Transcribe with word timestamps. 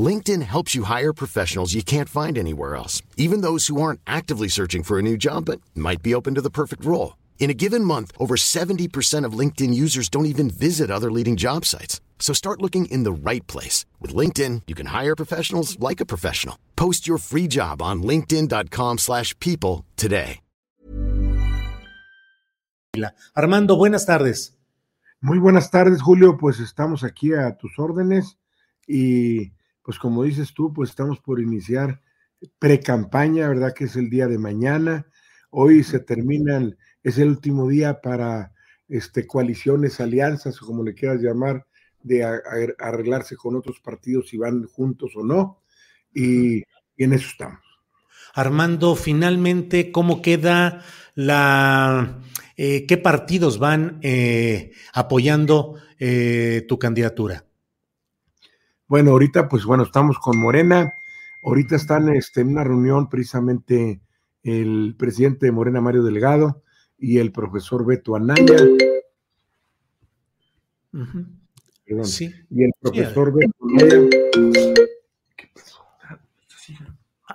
LinkedIn 0.00 0.42
helps 0.42 0.74
you 0.74 0.84
hire 0.84 1.12
professionals 1.12 1.74
you 1.74 1.82
can't 1.82 2.08
find 2.08 2.38
anywhere 2.38 2.76
else, 2.76 3.02
even 3.16 3.40
those 3.40 3.66
who 3.66 3.82
aren't 3.82 4.00
actively 4.06 4.48
searching 4.48 4.84
for 4.84 4.98
a 4.98 5.02
new 5.02 5.16
job 5.16 5.46
but 5.46 5.60
might 5.74 6.02
be 6.02 6.14
open 6.14 6.34
to 6.36 6.40
the 6.40 6.50
perfect 6.50 6.84
role. 6.84 7.16
In 7.40 7.50
a 7.50 7.54
given 7.54 7.82
month, 7.82 8.12
over 8.18 8.36
70% 8.36 9.24
of 9.24 9.32
LinkedIn 9.32 9.74
users 9.74 10.08
don't 10.08 10.30
even 10.34 10.48
visit 10.50 10.90
other 10.90 11.10
leading 11.10 11.36
job 11.36 11.64
sites. 11.64 12.00
So 12.20 12.32
start 12.32 12.62
looking 12.62 12.84
in 12.86 13.02
the 13.02 13.12
right 13.12 13.44
place. 13.48 13.86
With 13.98 14.14
LinkedIn, 14.14 14.62
you 14.68 14.76
can 14.76 14.86
hire 14.86 15.16
professionals 15.16 15.80
like 15.80 16.00
a 16.00 16.06
professional. 16.06 16.56
Post 16.76 17.08
your 17.08 17.18
free 17.18 17.48
job 17.48 17.82
on 17.82 18.02
linkedin.com 18.04 18.98
slash 18.98 19.36
people 19.40 19.84
today. 19.96 20.40
Armando, 23.36 23.76
buenas 23.76 24.04
tardes. 24.04 24.58
Muy 25.20 25.38
buenas 25.38 25.70
tardes, 25.70 26.02
Julio. 26.02 26.36
Pues 26.36 26.58
estamos 26.58 27.04
aquí 27.04 27.32
a 27.32 27.56
tus 27.56 27.78
órdenes 27.78 28.36
y 28.86 29.52
pues 29.82 29.98
como 29.98 30.24
dices 30.24 30.52
tú, 30.54 30.72
pues 30.72 30.90
estamos 30.90 31.20
por 31.20 31.40
iniciar 31.40 32.00
pre-campaña, 32.58 33.48
¿verdad? 33.48 33.74
Que 33.74 33.84
es 33.84 33.96
el 33.96 34.10
día 34.10 34.26
de 34.26 34.38
mañana. 34.38 35.06
Hoy 35.50 35.82
se 35.82 36.00
terminan, 36.00 36.76
es 37.02 37.18
el 37.18 37.28
último 37.28 37.68
día 37.68 38.00
para 38.00 38.52
este, 38.88 39.26
coaliciones, 39.26 40.00
alianzas 40.00 40.60
o 40.62 40.66
como 40.66 40.82
le 40.82 40.94
quieras 40.94 41.20
llamar, 41.20 41.66
de 42.02 42.24
arreglarse 42.78 43.36
con 43.36 43.56
otros 43.56 43.78
partidos 43.80 44.28
si 44.28 44.38
van 44.38 44.64
juntos 44.64 45.12
o 45.16 45.22
no. 45.22 45.62
Y, 46.14 46.58
y 46.96 47.04
en 47.04 47.12
eso 47.12 47.28
estamos. 47.28 47.60
Armando, 48.34 48.94
finalmente, 48.94 49.92
¿cómo 49.92 50.22
queda 50.22 50.82
la... 51.14 52.20
Eh, 52.56 52.86
¿Qué 52.86 52.98
partidos 52.98 53.58
van 53.58 53.98
eh, 54.02 54.72
apoyando 54.92 55.76
eh, 55.98 56.64
tu 56.68 56.78
candidatura? 56.78 57.44
Bueno, 58.90 59.12
ahorita, 59.12 59.48
pues 59.48 59.64
bueno, 59.64 59.84
estamos 59.84 60.18
con 60.18 60.36
Morena. 60.36 60.92
Ahorita 61.44 61.76
están 61.76 62.08
este, 62.08 62.40
en 62.40 62.48
una 62.48 62.64
reunión 62.64 63.08
precisamente 63.08 64.00
el 64.42 64.96
presidente 64.98 65.46
de 65.46 65.52
Morena, 65.52 65.80
Mario 65.80 66.02
Delgado, 66.02 66.64
y 66.98 67.18
el 67.18 67.30
profesor 67.30 67.86
Beto 67.86 68.16
Anaya. 68.16 68.42
Perdón. 70.90 72.04
Sí. 72.04 72.34
Y 72.50 72.64
el 72.64 72.72
profesor 72.80 73.32
Sí, 73.32 73.38
Beto 73.38 73.56
Anaya. 73.62 74.08
¿Qué 75.36 75.48
pasó? 75.54 75.84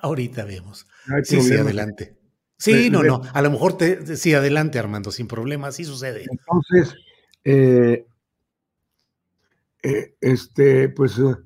Ahorita 0.02 0.44
vemos. 0.44 0.85
Sí, 1.24 1.40
sí, 1.40 1.53
adelante. 1.53 2.18
Sí, 2.58 2.90
no, 2.90 3.02
no. 3.02 3.22
A 3.34 3.41
lo 3.41 3.50
mejor 3.50 3.78
te. 3.78 4.18
Sí, 4.18 4.34
adelante, 4.34 4.78
Armando, 4.78 5.09
sin 5.09 5.28
problema. 5.28 5.72
Sí 5.72 5.85
sucede. 5.85 6.25
Entonces, 6.29 6.96
eh, 7.46 8.06
eh, 9.84 10.16
este, 10.19 10.90
pues 10.90 11.18
eh, 11.18 11.44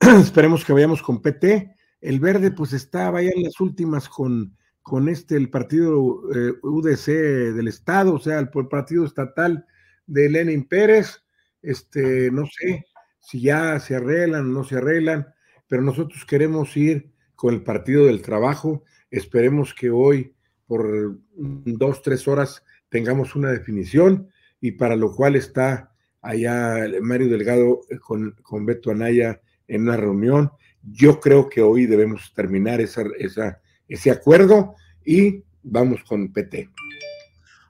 esperemos 0.20 0.64
que 0.64 0.72
vayamos 0.72 1.02
con 1.02 1.22
PT. 1.22 1.74
El 2.00 2.20
verde, 2.20 2.50
pues 2.50 2.72
está, 2.72 3.10
vaya 3.10 3.30
en 3.34 3.42
las 3.42 3.60
últimas 3.60 4.08
con, 4.08 4.56
con 4.82 5.08
este, 5.08 5.36
el 5.36 5.50
partido 5.50 6.22
eh, 6.34 6.54
UDC 6.62 7.06
del 7.54 7.68
Estado, 7.68 8.14
o 8.14 8.18
sea, 8.18 8.38
el, 8.38 8.50
partido 8.50 9.04
estatal 9.04 9.66
de 10.06 10.30
Lenin 10.30 10.64
Pérez. 10.68 11.22
Este, 11.62 12.30
no 12.30 12.46
sé 12.46 12.86
si 13.20 13.40
ya 13.40 13.80
se 13.80 13.96
arreglan 13.96 14.42
o 14.42 14.52
no 14.52 14.64
se 14.64 14.76
arreglan, 14.76 15.26
pero 15.66 15.82
nosotros 15.82 16.24
queremos 16.24 16.76
ir 16.76 17.10
con 17.34 17.54
el 17.54 17.62
Partido 17.62 18.06
del 18.06 18.22
Trabajo. 18.22 18.84
Esperemos 19.10 19.74
que 19.74 19.90
hoy, 19.90 20.34
por 20.66 21.18
dos, 21.34 22.02
tres 22.02 22.28
horas, 22.28 22.62
tengamos 22.88 23.34
una 23.34 23.50
definición 23.50 24.28
y 24.60 24.72
para 24.72 24.94
lo 24.94 25.12
cual 25.12 25.34
está 25.36 25.92
allá 26.22 26.76
Mario 27.02 27.28
Delgado 27.28 27.80
eh, 27.90 27.98
con, 27.98 28.32
con 28.42 28.66
Beto 28.66 28.90
Anaya 28.90 29.40
en 29.68 29.82
una 29.82 29.96
reunión. 29.96 30.50
Yo 30.82 31.20
creo 31.20 31.48
que 31.48 31.62
hoy 31.62 31.86
debemos 31.86 32.32
terminar 32.34 32.80
esa, 32.80 33.04
esa, 33.18 33.60
ese 33.88 34.10
acuerdo 34.10 34.74
y 35.04 35.42
vamos 35.62 36.02
con 36.04 36.32
PT. 36.32 36.70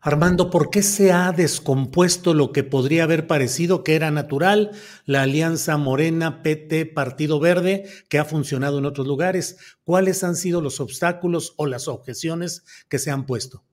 Armando, 0.07 0.51
¿por 0.51 0.71
qué 0.71 0.85
se 0.85 1.11
ha 1.11 1.33
descompuesto 1.33 2.33
lo 2.33 2.53
que 2.53 2.63
podría 2.63 3.03
haber 3.03 3.27
parecido 3.27 3.83
que 3.83 3.97
era 3.97 4.13
natural, 4.13 4.71
la 5.05 5.23
alianza 5.23 5.77
Morena, 5.79 6.45
PT, 6.45 6.87
Partido 6.87 7.41
Verde, 7.41 7.87
que 8.09 8.21
ha 8.21 8.25
funcionado 8.25 8.79
en 8.79 8.85
otros 8.85 9.09
lugares? 9.09 9.59
¿Cuáles 9.83 10.23
han 10.23 10.37
sido 10.37 10.61
los 10.61 10.79
obstáculos 10.79 11.55
o 11.57 11.67
las 11.67 11.89
objeciones 11.89 12.65
que 12.89 13.01
se 13.01 13.11
han 13.11 13.27
puesto? 13.27 13.65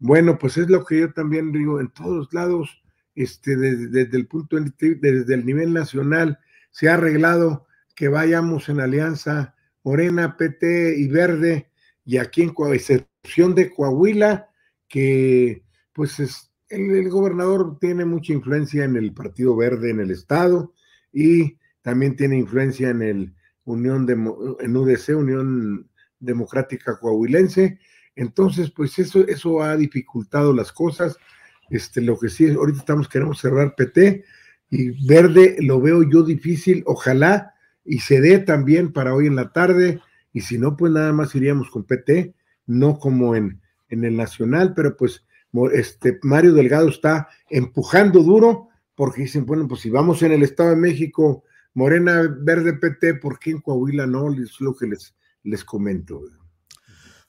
Bueno, 0.00 0.36
pues 0.36 0.56
es 0.56 0.68
lo 0.68 0.84
que 0.84 0.98
yo 0.98 1.12
también 1.12 1.52
digo, 1.52 1.78
en 1.78 1.92
todos 1.92 2.34
lados, 2.34 2.82
este, 3.14 3.56
desde, 3.56 3.86
desde 3.86 4.16
el 4.16 4.26
punto 4.26 4.56
de, 4.56 4.72
desde 4.96 5.34
el 5.34 5.46
nivel 5.46 5.72
nacional, 5.72 6.40
se 6.70 6.88
ha 6.88 6.94
arreglado 6.94 7.66
que 7.94 8.08
vayamos 8.08 8.68
en 8.68 8.80
alianza 8.80 9.54
Morena, 9.82 10.36
PT 10.36 10.96
y 10.98 11.08
Verde, 11.08 11.70
y 12.04 12.18
aquí 12.18 12.42
en 12.42 12.50
Coahuila, 12.50 12.76
excepción 12.76 13.54
de 13.54 13.70
Coahuila, 13.70 14.48
que 14.88 15.62
pues 15.92 16.18
es, 16.20 16.50
el, 16.68 16.90
el, 16.90 17.08
gobernador 17.08 17.78
tiene 17.78 18.04
mucha 18.04 18.32
influencia 18.32 18.84
en 18.84 18.96
el 18.96 19.12
Partido 19.12 19.56
Verde 19.56 19.90
en 19.90 20.00
el 20.00 20.10
estado 20.10 20.72
y 21.12 21.58
también 21.82 22.16
tiene 22.16 22.38
influencia 22.38 22.90
en 22.90 23.02
el 23.02 23.34
Unión 23.64 24.06
de, 24.06 24.14
en 24.14 24.76
UDC, 24.76 25.16
Unión 25.16 25.88
Democrática 26.18 26.98
Coahuilense. 26.98 27.78
Entonces, 28.16 28.70
pues 28.70 28.98
eso, 28.98 29.26
eso 29.26 29.62
ha 29.62 29.76
dificultado 29.76 30.52
las 30.52 30.72
cosas. 30.72 31.16
Este, 31.68 32.00
lo 32.00 32.18
que 32.18 32.28
sí, 32.28 32.50
ahorita 32.50 32.80
estamos, 32.80 33.08
queremos 33.08 33.40
cerrar 33.40 33.74
PT 33.76 34.24
y 34.70 35.06
Verde 35.06 35.56
lo 35.60 35.80
veo 35.80 36.02
yo 36.08 36.22
difícil, 36.22 36.82
ojalá 36.86 37.54
y 37.84 37.98
se 37.98 38.20
dé 38.20 38.38
también 38.38 38.92
para 38.92 39.14
hoy 39.14 39.26
en 39.26 39.36
la 39.36 39.52
tarde, 39.52 40.00
y 40.32 40.42
si 40.42 40.58
no, 40.58 40.76
pues 40.76 40.92
nada 40.92 41.12
más 41.12 41.34
iríamos 41.34 41.70
con 41.70 41.84
PT, 41.84 42.34
no 42.66 42.98
como 42.98 43.34
en, 43.34 43.60
en 43.88 44.04
el 44.04 44.16
Nacional, 44.16 44.74
pero 44.74 44.96
pues 44.96 45.24
este, 45.72 46.18
Mario 46.22 46.54
Delgado 46.54 46.88
está 46.88 47.28
empujando 47.48 48.22
duro, 48.22 48.68
porque 48.94 49.22
dicen, 49.22 49.44
bueno, 49.44 49.66
pues 49.66 49.80
si 49.80 49.90
vamos 49.90 50.22
en 50.22 50.32
el 50.32 50.42
Estado 50.42 50.70
de 50.70 50.76
México, 50.76 51.42
Morena, 51.74 52.22
Verde, 52.40 52.74
PT, 52.74 53.14
¿por 53.14 53.38
qué 53.38 53.50
en 53.50 53.60
Coahuila 53.60 54.06
no? 54.06 54.32
Es 54.32 54.60
lo 54.60 54.76
que 54.76 54.86
les, 54.86 55.14
les 55.42 55.64
comento. 55.64 56.22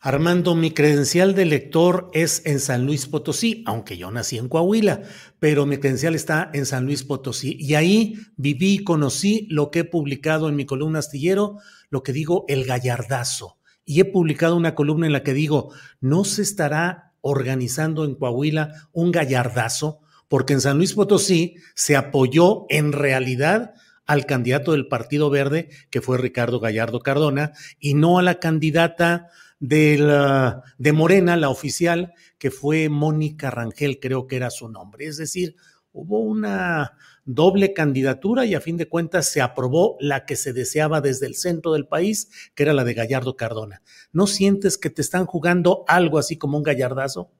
Armando, 0.03 0.55
mi 0.55 0.71
credencial 0.71 1.35
de 1.35 1.45
lector 1.45 2.09
es 2.13 2.41
en 2.47 2.59
San 2.59 2.87
Luis 2.87 3.05
Potosí, 3.05 3.63
aunque 3.67 3.97
yo 3.97 4.09
nací 4.09 4.39
en 4.39 4.49
Coahuila, 4.49 5.03
pero 5.37 5.67
mi 5.67 5.77
credencial 5.77 6.15
está 6.15 6.49
en 6.55 6.65
San 6.65 6.85
Luis 6.85 7.03
Potosí. 7.03 7.55
Y 7.59 7.75
ahí 7.75 8.15
viví 8.35 8.73
y 8.73 8.83
conocí 8.83 9.45
lo 9.51 9.69
que 9.69 9.81
he 9.81 9.83
publicado 9.83 10.49
en 10.49 10.55
mi 10.55 10.65
columna 10.65 10.97
astillero, 10.97 11.59
lo 11.91 12.01
que 12.01 12.13
digo, 12.13 12.45
el 12.47 12.65
gallardazo. 12.65 13.59
Y 13.85 13.99
he 13.99 14.05
publicado 14.05 14.55
una 14.55 14.73
columna 14.73 15.05
en 15.05 15.13
la 15.13 15.21
que 15.21 15.35
digo, 15.35 15.71
no 15.99 16.23
se 16.23 16.41
estará 16.41 17.13
organizando 17.21 18.03
en 18.03 18.15
Coahuila 18.15 18.89
un 18.93 19.11
gallardazo, 19.11 19.99
porque 20.27 20.53
en 20.53 20.61
San 20.61 20.77
Luis 20.77 20.93
Potosí 20.93 21.57
se 21.75 21.95
apoyó 21.95 22.65
en 22.69 22.91
realidad 22.91 23.75
al 24.07 24.25
candidato 24.25 24.71
del 24.71 24.87
Partido 24.87 25.29
Verde, 25.29 25.69
que 25.91 26.01
fue 26.01 26.17
Ricardo 26.17 26.59
Gallardo 26.59 27.01
Cardona, 27.01 27.51
y 27.79 27.93
no 27.93 28.17
a 28.17 28.23
la 28.23 28.39
candidata 28.39 29.27
de, 29.61 29.97
la, 29.99 30.63
de 30.79 30.91
Morena, 30.91 31.37
la 31.37 31.49
oficial, 31.49 32.13
que 32.37 32.51
fue 32.51 32.89
Mónica 32.89 33.51
Rangel, 33.51 33.99
creo 34.01 34.27
que 34.27 34.35
era 34.35 34.49
su 34.49 34.67
nombre. 34.67 35.05
Es 35.05 35.17
decir, 35.17 35.55
hubo 35.93 36.19
una 36.19 36.97
doble 37.23 37.71
candidatura 37.71 38.45
y 38.45 38.55
a 38.55 38.59
fin 38.59 38.75
de 38.75 38.89
cuentas 38.89 39.29
se 39.29 39.39
aprobó 39.39 39.95
la 39.99 40.25
que 40.25 40.35
se 40.35 40.51
deseaba 40.51 40.99
desde 40.99 41.27
el 41.27 41.35
centro 41.35 41.73
del 41.73 41.87
país, 41.87 42.51
que 42.55 42.63
era 42.63 42.73
la 42.73 42.83
de 42.83 42.95
Gallardo 42.95 43.37
Cardona. 43.37 43.83
¿No 44.11 44.25
sientes 44.25 44.79
que 44.79 44.89
te 44.89 45.03
están 45.03 45.27
jugando 45.27 45.85
algo 45.87 46.17
así 46.17 46.37
como 46.37 46.57
un 46.57 46.63
gallardazo? 46.63 47.31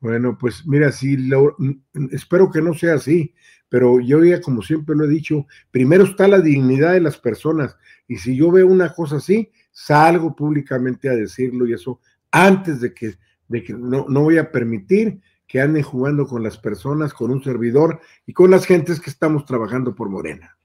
Bueno, 0.00 0.36
pues 0.38 0.66
mira, 0.66 0.92
sí, 0.92 1.16
lo, 1.16 1.56
espero 2.12 2.50
que 2.50 2.60
no 2.60 2.74
sea 2.74 2.94
así, 2.94 3.34
pero 3.70 3.98
yo 3.98 4.22
ya 4.22 4.42
como 4.42 4.60
siempre 4.60 4.94
lo 4.94 5.06
he 5.06 5.08
dicho, 5.08 5.46
primero 5.70 6.04
está 6.04 6.28
la 6.28 6.40
dignidad 6.40 6.92
de 6.92 7.00
las 7.00 7.16
personas 7.16 7.76
y 8.06 8.16
si 8.16 8.36
yo 8.36 8.50
veo 8.50 8.66
una 8.66 8.92
cosa 8.92 9.16
así, 9.16 9.50
salgo 9.76 10.34
públicamente 10.34 11.10
a 11.10 11.14
decirlo 11.14 11.66
y 11.66 11.74
eso 11.74 12.00
antes 12.30 12.80
de 12.80 12.94
que, 12.94 13.14
de 13.46 13.62
que 13.62 13.74
no, 13.74 14.06
no 14.08 14.22
voy 14.22 14.38
a 14.38 14.50
permitir 14.50 15.20
que 15.46 15.60
anden 15.60 15.82
jugando 15.82 16.26
con 16.26 16.42
las 16.42 16.56
personas, 16.56 17.12
con 17.12 17.30
un 17.30 17.44
servidor 17.44 18.00
y 18.26 18.32
con 18.32 18.50
las 18.50 18.64
gentes 18.64 19.00
que 19.00 19.10
estamos 19.10 19.44
trabajando 19.44 19.94
por 19.94 20.08
Morena. 20.08 20.56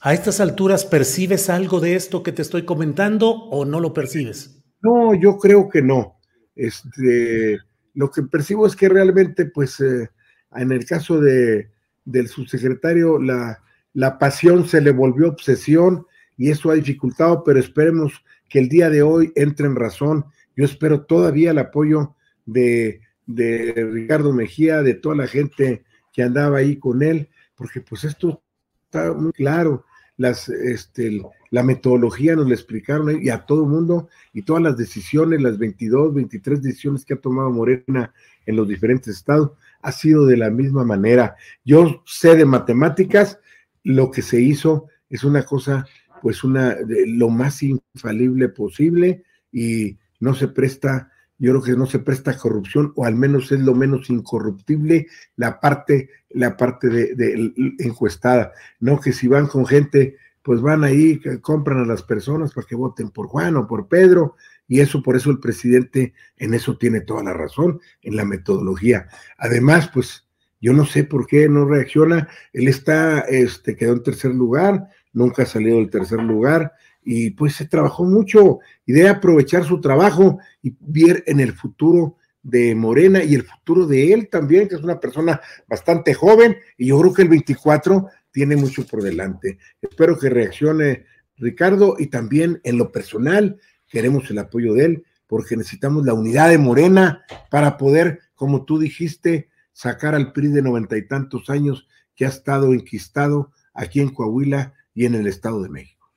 ¿A 0.00 0.14
estas 0.14 0.40
alturas 0.40 0.86
percibes 0.86 1.50
algo 1.50 1.80
de 1.80 1.94
esto 1.94 2.22
que 2.22 2.32
te 2.32 2.40
estoy 2.40 2.64
comentando 2.64 3.30
o 3.30 3.66
no 3.66 3.78
lo 3.78 3.92
percibes? 3.92 4.64
No, 4.80 5.12
yo 5.14 5.36
creo 5.36 5.68
que 5.68 5.82
no. 5.82 6.16
Este, 6.56 7.58
lo 7.92 8.10
que 8.10 8.22
percibo 8.22 8.66
es 8.66 8.74
que 8.74 8.88
realmente, 8.88 9.44
pues, 9.44 9.78
eh, 9.80 10.08
en 10.56 10.72
el 10.72 10.86
caso 10.86 11.20
de, 11.20 11.70
del 12.06 12.28
subsecretario, 12.28 13.18
la, 13.18 13.62
la 13.92 14.18
pasión 14.18 14.66
se 14.66 14.80
le 14.80 14.92
volvió 14.92 15.28
obsesión 15.28 16.06
y 16.40 16.50
eso 16.50 16.70
ha 16.70 16.74
dificultado, 16.74 17.44
pero 17.44 17.60
esperemos 17.60 18.24
que 18.48 18.60
el 18.60 18.70
día 18.70 18.88
de 18.88 19.02
hoy 19.02 19.30
entre 19.36 19.66
en 19.66 19.76
razón. 19.76 20.24
Yo 20.56 20.64
espero 20.64 21.02
todavía 21.02 21.50
el 21.50 21.58
apoyo 21.58 22.16
de, 22.46 23.02
de 23.26 23.74
Ricardo 23.92 24.32
Mejía, 24.32 24.82
de 24.82 24.94
toda 24.94 25.16
la 25.16 25.26
gente 25.26 25.84
que 26.14 26.22
andaba 26.22 26.56
ahí 26.56 26.76
con 26.76 27.02
él, 27.02 27.28
porque 27.54 27.82
pues 27.82 28.04
esto 28.04 28.42
está 28.86 29.12
muy 29.12 29.32
claro 29.32 29.84
las, 30.16 30.48
este, 30.48 31.22
la 31.50 31.62
metodología 31.62 32.36
nos 32.36 32.48
la 32.48 32.54
explicaron 32.54 33.22
y 33.22 33.28
a 33.28 33.44
todo 33.44 33.64
el 33.64 33.70
mundo 33.70 34.08
y 34.32 34.42
todas 34.42 34.62
las 34.62 34.78
decisiones, 34.78 35.42
las 35.42 35.58
22, 35.58 36.14
23 36.14 36.62
decisiones 36.62 37.04
que 37.04 37.14
ha 37.14 37.20
tomado 37.20 37.50
Morena 37.50 38.14
en 38.46 38.56
los 38.56 38.66
diferentes 38.66 39.14
estados, 39.16 39.52
ha 39.82 39.92
sido 39.92 40.24
de 40.24 40.38
la 40.38 40.48
misma 40.48 40.84
manera. 40.84 41.36
Yo 41.66 42.02
sé 42.06 42.34
de 42.34 42.46
matemáticas, 42.46 43.38
lo 43.82 44.10
que 44.10 44.22
se 44.22 44.40
hizo 44.40 44.88
es 45.10 45.24
una 45.24 45.44
cosa, 45.44 45.86
pues 46.20 46.44
una, 46.44 46.76
lo 46.86 47.28
más 47.30 47.62
infalible 47.62 48.48
posible 48.48 49.24
y 49.52 49.98
no 50.20 50.34
se 50.34 50.48
presta 50.48 51.10
yo 51.40 51.52
creo 51.52 51.62
que 51.62 51.72
no 51.72 51.86
se 51.86 51.98
presta 51.98 52.36
corrupción, 52.36 52.92
o 52.96 53.06
al 53.06 53.16
menos 53.16 53.50
es 53.50 53.60
lo 53.60 53.74
menos 53.74 54.10
incorruptible 54.10 55.06
la 55.36 55.58
parte, 55.58 56.10
la 56.28 56.54
parte 56.58 56.88
de, 56.90 57.52
encuestada. 57.78 58.52
No 58.78 59.00
que 59.00 59.14
si 59.14 59.26
van 59.26 59.46
con 59.46 59.64
gente, 59.64 60.18
pues 60.42 60.60
van 60.60 60.84
ahí, 60.84 61.18
compran 61.40 61.78
a 61.78 61.86
las 61.86 62.02
personas 62.02 62.52
para 62.52 62.66
que 62.66 62.74
voten 62.74 63.08
por 63.08 63.26
Juan 63.28 63.56
o 63.56 63.66
por 63.66 63.88
Pedro, 63.88 64.36
y 64.68 64.80
eso 64.80 65.02
por 65.02 65.16
eso 65.16 65.30
el 65.30 65.40
presidente 65.40 66.12
en 66.36 66.52
eso 66.52 66.76
tiene 66.76 67.00
toda 67.00 67.24
la 67.24 67.32
razón, 67.32 67.80
en 68.02 68.16
la 68.16 68.26
metodología. 68.26 69.08
Además, 69.38 69.90
pues 69.92 70.28
yo 70.60 70.74
no 70.74 70.84
sé 70.84 71.04
por 71.04 71.26
qué 71.26 71.48
no 71.48 71.64
reacciona, 71.64 72.28
él 72.52 72.68
está, 72.68 73.20
este, 73.20 73.76
quedó 73.76 73.94
en 73.94 74.02
tercer 74.02 74.34
lugar, 74.34 74.88
nunca 75.12 75.42
ha 75.42 75.46
salido 75.46 75.76
del 75.76 75.90
tercer 75.90 76.20
lugar, 76.20 76.72
y 77.02 77.30
pues 77.30 77.54
se 77.54 77.66
trabajó 77.66 78.04
mucho 78.04 78.58
y 78.84 78.92
debe 78.92 79.08
aprovechar 79.08 79.64
su 79.64 79.80
trabajo 79.80 80.38
y 80.62 80.74
ver 80.80 81.24
en 81.26 81.40
el 81.40 81.52
futuro 81.54 82.16
de 82.42 82.74
Morena 82.74 83.22
y 83.22 83.34
el 83.34 83.42
futuro 83.42 83.86
de 83.86 84.12
él 84.12 84.28
también, 84.28 84.68
que 84.68 84.74
es 84.74 84.82
una 84.82 85.00
persona 85.00 85.40
bastante 85.66 86.14
joven 86.14 86.56
y 86.76 86.86
yo 86.86 87.00
creo 87.00 87.14
que 87.14 87.22
el 87.22 87.28
24 87.28 88.08
tiene 88.30 88.56
mucho 88.56 88.86
por 88.86 89.02
delante. 89.02 89.58
Espero 89.80 90.18
que 90.18 90.30
reaccione 90.30 91.04
Ricardo 91.36 91.96
y 91.98 92.06
también 92.06 92.60
en 92.64 92.78
lo 92.78 92.92
personal 92.92 93.58
queremos 93.88 94.30
el 94.30 94.38
apoyo 94.38 94.74
de 94.74 94.84
él 94.84 95.04
porque 95.26 95.56
necesitamos 95.56 96.04
la 96.04 96.14
unidad 96.14 96.48
de 96.48 96.58
Morena 96.58 97.24
para 97.50 97.76
poder, 97.76 98.20
como 98.34 98.64
tú 98.64 98.78
dijiste, 98.78 99.48
sacar 99.72 100.14
al 100.14 100.32
PRI 100.32 100.48
de 100.48 100.62
noventa 100.62 100.96
y 100.96 101.06
tantos 101.06 101.50
años 101.50 101.86
que 102.14 102.24
ha 102.24 102.28
estado 102.28 102.72
enquistado 102.72 103.52
aquí 103.72 104.00
en 104.00 104.10
Coahuila 104.10 104.74
y 105.00 105.06
en 105.06 105.14
el 105.14 105.26
Estado 105.26 105.62
de 105.62 105.70
México. 105.70 106.12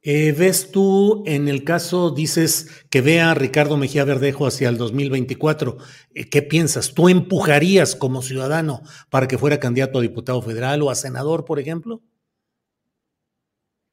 Eh, 0.00 0.32
¿Ves 0.32 0.70
tú 0.70 1.24
en 1.26 1.46
el 1.46 1.62
caso, 1.62 2.10
dices 2.10 2.86
que 2.88 3.02
vea 3.02 3.30
a 3.30 3.34
Ricardo 3.34 3.76
Mejía 3.76 4.04
Verdejo 4.04 4.46
hacia 4.46 4.70
el 4.70 4.78
2024? 4.78 5.76
Eh, 6.14 6.30
¿Qué 6.30 6.40
piensas? 6.40 6.94
¿Tú 6.94 7.10
empujarías 7.10 7.94
como 7.94 8.22
ciudadano 8.22 8.80
para 9.10 9.28
que 9.28 9.36
fuera 9.36 9.60
candidato 9.60 9.98
a 9.98 10.02
diputado 10.02 10.40
federal 10.40 10.80
o 10.80 10.88
a 10.88 10.94
senador, 10.94 11.44
por 11.44 11.60
ejemplo? 11.60 12.00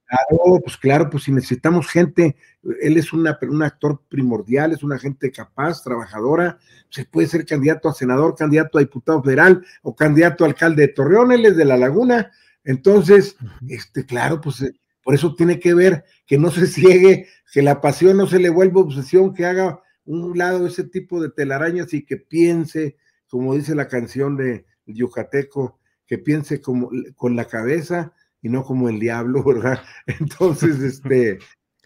Claro, 0.06 0.62
pues 0.64 0.78
claro, 0.78 1.10
pues 1.10 1.26
si 1.26 1.34
necesitamos 1.34 1.90
gente, 1.90 2.38
él 2.82 2.96
es 2.96 3.12
una, 3.12 3.38
un 3.42 3.64
actor 3.64 4.02
primordial, 4.08 4.72
es 4.72 4.82
una 4.82 4.98
gente 4.98 5.30
capaz, 5.30 5.84
trabajadora, 5.84 6.58
se 6.88 7.04
puede 7.04 7.28
ser 7.28 7.46
candidato 7.46 7.90
a 7.90 7.94
senador, 7.94 8.34
candidato 8.36 8.78
a 8.78 8.82
diputado 8.82 9.22
federal 9.22 9.66
o 9.82 9.94
candidato 9.94 10.46
a 10.46 10.48
alcalde 10.48 10.84
de 10.84 10.94
Torreón, 10.94 11.34
él 11.34 11.48
es 11.48 11.58
de 11.58 11.66
La 11.66 11.76
Laguna, 11.76 12.32
entonces, 12.66 13.38
este, 13.70 14.06
claro, 14.06 14.42
pues 14.42 14.66
por 15.04 15.14
eso 15.14 15.36
tiene 15.36 15.60
que 15.60 15.74
ver 15.74 16.04
que 16.26 16.38
no 16.38 16.52
se 16.52 16.68
ciegue, 16.68 17.28
que 17.54 17.62
la 17.62 17.80
pasión 17.80 18.18
no 18.18 18.28
se 18.28 18.40
le 18.40 18.50
vuelva 18.50 18.82
obsesión, 18.82 19.34
que 19.34 19.46
haga 19.46 19.82
un 20.04 20.38
lado 20.38 20.68
ese 20.68 20.84
tipo 20.84 21.22
de 21.22 21.30
telarañas 21.30 21.94
y 21.94 22.04
que 22.04 22.18
piense, 22.18 22.98
como 23.28 23.56
dice 23.56 23.76
la 23.76 23.88
canción 23.88 24.36
de 24.36 24.66
Yucateco, 24.86 25.80
que 26.06 26.18
piense 26.18 26.62
como 26.62 26.90
con 27.16 27.36
la 27.36 27.46
cabeza 27.46 28.14
y 28.42 28.50
no 28.50 28.64
como 28.64 28.90
el 28.90 29.00
diablo, 29.00 29.44
¿verdad? 29.46 29.82
Entonces, 30.06 30.80
este, 30.80 31.40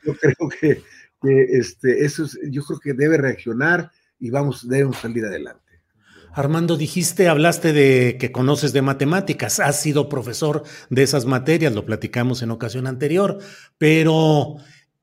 yo 0.04 0.14
creo 0.16 0.50
que, 0.60 0.84
este, 1.22 2.06
eso 2.06 2.24
es, 2.24 2.40
yo 2.50 2.64
creo 2.64 2.80
que 2.80 2.94
debe 2.94 3.18
reaccionar 3.18 3.92
y 4.18 4.30
vamos, 4.30 4.68
debemos 4.68 4.98
salir 4.98 5.26
adelante. 5.26 5.69
Armando, 6.34 6.78
dijiste, 6.78 7.28
hablaste 7.28 7.74
de 7.74 8.18
que 8.20 8.32
conoces 8.32 8.72
de 8.72 8.82
matemáticas, 8.82 9.60
has 9.60 9.82
sido 9.82 10.10
profesor 10.10 10.64
de 10.90 11.04
esas 11.04 11.26
materias, 11.26 11.74
lo 11.74 11.86
platicamos 11.86 12.42
en 12.42 12.52
ocasión 12.52 12.88
anterior, 12.88 13.40
pero 13.78 14.56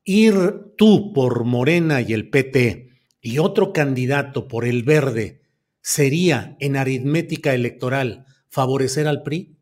ir 0.03 0.73
tú 0.77 1.13
por 1.13 1.43
Morena 1.43 2.01
y 2.01 2.13
el 2.13 2.29
PT 2.29 2.89
y 3.21 3.39
otro 3.39 3.73
candidato 3.73 4.47
por 4.47 4.63
el 4.63 4.83
Verde, 4.83 5.41
¿sería 5.81 6.55
en 6.59 6.77
aritmética 6.77 7.53
electoral 7.53 8.25
favorecer 8.49 9.07
al 9.07 9.23
PRI? 9.23 9.57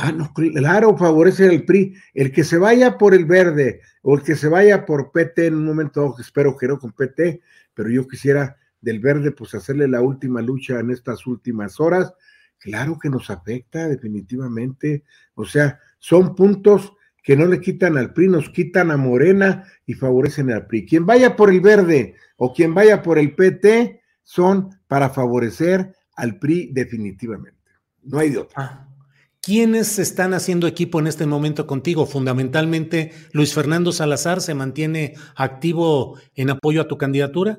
Ah, 0.00 0.12
no, 0.12 0.32
claro, 0.32 0.96
favorecer 0.96 1.50
al 1.50 1.64
PRI. 1.64 1.94
El 2.14 2.30
que 2.30 2.44
se 2.44 2.56
vaya 2.56 2.96
por 2.98 3.14
el 3.14 3.24
verde 3.24 3.80
o 4.02 4.14
el 4.14 4.22
que 4.22 4.36
se 4.36 4.46
vaya 4.46 4.86
por 4.86 5.10
PT 5.10 5.46
en 5.46 5.54
un 5.56 5.64
momento, 5.64 6.14
espero 6.20 6.56
que 6.56 6.68
no 6.68 6.78
con 6.78 6.92
PT, 6.92 7.40
pero 7.74 7.90
yo 7.90 8.06
quisiera 8.06 8.56
del 8.80 9.00
verde, 9.00 9.32
pues 9.32 9.54
hacerle 9.54 9.88
la 9.88 10.00
última 10.00 10.40
lucha 10.42 10.78
en 10.80 10.90
estas 10.90 11.26
últimas 11.26 11.80
horas, 11.80 12.14
claro 12.58 12.98
que 12.98 13.10
nos 13.10 13.30
afecta 13.30 13.88
definitivamente. 13.88 15.04
O 15.34 15.44
sea, 15.44 15.80
son 15.98 16.34
puntos 16.34 16.92
que 17.22 17.36
no 17.36 17.46
le 17.46 17.60
quitan 17.60 17.98
al 17.98 18.12
PRI, 18.12 18.28
nos 18.28 18.50
quitan 18.50 18.90
a 18.90 18.96
Morena 18.96 19.64
y 19.84 19.94
favorecen 19.94 20.50
al 20.50 20.66
PRI. 20.66 20.86
Quien 20.86 21.06
vaya 21.06 21.36
por 21.36 21.50
el 21.50 21.60
verde 21.60 22.14
o 22.36 22.52
quien 22.52 22.74
vaya 22.74 23.02
por 23.02 23.18
el 23.18 23.34
PT 23.34 24.00
son 24.22 24.70
para 24.86 25.10
favorecer 25.10 25.94
al 26.16 26.38
PRI 26.38 26.70
definitivamente. 26.72 27.58
No 28.02 28.18
hay 28.18 28.30
de 28.30 28.38
otra. 28.38 28.54
Ah. 28.56 28.88
¿Quiénes 29.40 29.98
están 29.98 30.34
haciendo 30.34 30.66
equipo 30.66 30.98
en 30.98 31.06
este 31.06 31.24
momento 31.24 31.66
contigo? 31.66 32.06
Fundamentalmente, 32.06 33.12
Luis 33.32 33.54
Fernando 33.54 33.92
Salazar 33.92 34.42
se 34.42 34.52
mantiene 34.52 35.14
activo 35.36 36.18
en 36.34 36.50
apoyo 36.50 36.82
a 36.82 36.88
tu 36.88 36.98
candidatura. 36.98 37.58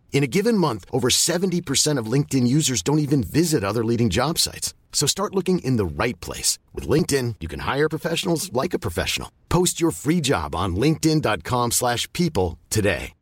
In 0.11 0.23
a 0.23 0.27
given 0.27 0.55
month, 0.55 0.85
over 0.91 1.09
70% 1.09 1.97
of 1.97 2.05
LinkedIn 2.05 2.45
users 2.45 2.83
don't 2.83 2.99
even 2.99 3.23
visit 3.23 3.63
other 3.63 3.83
leading 3.83 4.09
job 4.09 4.37
sites. 4.37 4.75
So 4.93 5.07
start 5.07 5.33
looking 5.33 5.59
in 5.63 5.77
the 5.77 5.85
right 5.85 6.19
place. 6.21 6.59
With 6.75 6.87
LinkedIn, 6.87 7.35
you 7.39 7.47
can 7.47 7.61
hire 7.61 7.89
professionals 7.89 8.53
like 8.53 8.75
a 8.75 8.79
professional. 8.79 9.29
Post 9.49 9.81
your 9.81 9.91
free 9.91 10.21
job 10.21 10.53
on 10.53 10.75
linkedin.com 10.75 11.71
slash 11.71 12.07
people 12.13 12.59
today. 12.69 13.13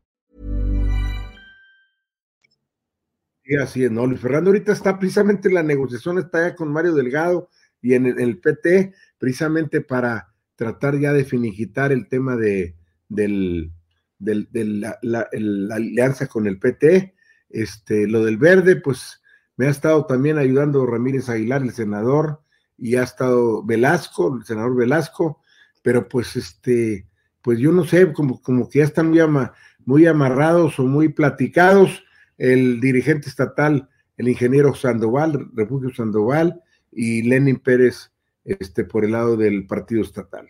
Y 3.49 3.55
así 3.55 3.83
es, 3.83 3.89
¿no? 3.89 4.05
Luis 4.05 4.21
Fernando 4.21 4.51
ahorita 4.51 4.71
está 4.73 4.99
precisamente 4.99 5.49
la 5.49 5.63
negociación, 5.63 6.19
está 6.19 6.49
ya 6.49 6.55
con 6.55 6.71
Mario 6.71 6.93
Delgado 6.93 7.49
y 7.81 7.95
en 7.95 8.05
el, 8.05 8.19
el 8.19 8.39
PT, 8.39 8.93
precisamente 9.17 9.81
para 9.81 10.27
tratar 10.55 10.99
ya 10.99 11.13
de 11.13 11.25
finiquitar 11.25 11.91
el 11.91 12.07
tema 12.07 12.35
de, 12.35 12.75
del, 13.07 13.71
del, 14.19 14.47
del 14.51 14.81
la, 14.81 14.99
la, 15.01 15.27
la, 15.31 15.75
alianza 15.75 16.27
con 16.27 16.45
el 16.47 16.59
PT. 16.59 17.15
Este, 17.49 18.07
lo 18.07 18.23
del 18.23 18.37
verde, 18.37 18.75
pues 18.75 19.21
me 19.57 19.67
ha 19.67 19.69
estado 19.69 20.05
también 20.05 20.37
ayudando 20.37 20.85
Ramírez 20.85 21.29
Aguilar, 21.29 21.63
el 21.63 21.71
senador, 21.73 22.41
y 22.77 22.95
ha 22.95 23.03
estado 23.03 23.63
Velasco, 23.65 24.37
el 24.37 24.45
senador 24.45 24.75
Velasco, 24.75 25.41
pero 25.81 26.07
pues 26.07 26.35
este, 26.35 27.07
pues 27.41 27.59
yo 27.59 27.71
no 27.71 27.83
sé, 27.83 28.13
como, 28.13 28.41
como 28.41 28.69
que 28.69 28.79
ya 28.79 28.85
están 28.85 29.09
muy, 29.09 29.19
ama, 29.19 29.53
muy 29.85 30.05
amarrados 30.05 30.79
o 30.79 30.83
muy 30.83 31.09
platicados 31.09 32.03
el 32.37 32.79
dirigente 32.79 33.27
estatal, 33.27 33.89
el 34.17 34.29
ingeniero 34.29 34.73
Sandoval, 34.73 35.49
Refugio 35.53 35.93
Sandoval, 35.93 36.61
y 36.91 37.23
Lenin 37.23 37.57
Pérez 37.57 38.11
este, 38.45 38.83
por 38.83 39.05
el 39.05 39.11
lado 39.11 39.37
del 39.37 39.67
partido 39.67 40.01
estatal. 40.01 40.47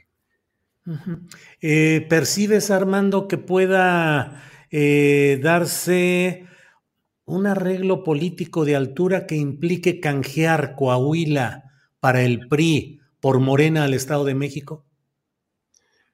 Uh 0.90 0.94
-huh. 0.94 1.20
eh, 1.62 2.08
¿Percibes, 2.10 2.72
Armando, 2.72 3.28
que 3.28 3.38
pueda 3.38 4.42
eh, 4.72 5.40
darse 5.44 6.48
un 7.26 7.46
arreglo 7.46 8.04
político 8.04 8.66
de 8.66 8.76
altura 8.76 9.28
que 9.28 9.36
implique 9.36 10.00
canjear 10.00 10.76
Coahuila 10.76 11.66
para 12.00 12.24
el 12.24 12.48
PRI 12.48 13.02
por 13.20 13.40
Morena 13.40 13.84
al 13.84 13.94
Estado 13.94 14.26
de 14.26 14.34
México? 14.34 14.84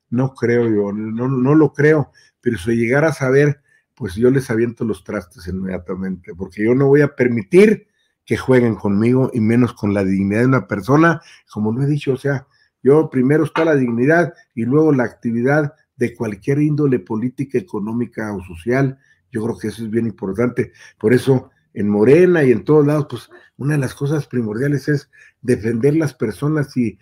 No 0.10 0.34
creo 0.34 0.68
yo, 0.70 0.92
no, 0.92 1.30
no 1.30 1.56
lo 1.56 1.72
creo, 1.72 2.12
pero 2.42 2.58
si 2.58 2.72
llegara 2.76 3.10
a 3.10 3.14
saber 3.14 3.62
pues 3.96 4.16
yo 4.16 4.30
les 4.30 4.50
aviento 4.50 4.84
los 4.84 5.04
trastes 5.04 5.48
inmediatamente, 5.48 6.36
porque 6.36 6.66
yo 6.66 6.76
no 6.76 6.88
voy 6.88 7.02
a 7.02 7.16
permitir 7.16 7.88
que 8.26 8.36
jueguen 8.36 8.76
conmigo 8.76 9.32
y 9.34 9.40
menos 9.40 9.74
con 9.74 9.94
la 9.94 10.04
dignidad 10.04 10.42
de 10.42 10.48
una 10.48 10.68
persona, 10.68 11.22
como 11.50 11.72
lo 11.72 11.84
he 11.84 11.88
dicho, 11.88 12.14
o 12.14 12.18
sea, 12.18 12.46
yo 12.86 13.10
primero 13.10 13.46
está 13.46 13.66
la 13.66 13.76
dignidad 13.76 14.32
y 14.54 14.64
luego 14.64 14.94
la 14.94 15.06
actividad 15.06 15.74
de 15.96 16.14
cualquier 16.14 16.60
índole 16.60 17.00
política, 17.00 17.58
económica 17.58 18.32
o 18.32 18.44
social, 18.44 19.00
yo 19.32 19.44
creo 19.44 19.58
que 19.58 19.70
eso 19.70 19.84
es 19.84 19.90
bien 19.90 20.06
importante, 20.06 20.72
por 21.00 21.12
eso 21.12 21.50
en 21.74 21.90
Morena 21.90 22.44
y 22.44 22.52
en 22.52 22.64
todos 22.64 22.86
lados, 22.86 23.08
pues 23.10 23.30
una 23.58 23.74
de 23.74 23.80
las 23.80 23.96
cosas 23.96 24.28
primordiales 24.28 24.88
es 24.88 25.10
defender 25.42 25.96
las 25.96 26.14
personas 26.14 26.78
y, 26.78 27.00